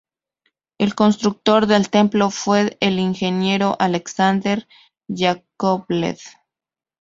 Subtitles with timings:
[0.79, 4.67] El constructor del templo fue el ingeniero Alexander
[5.07, 6.17] Yakovlev.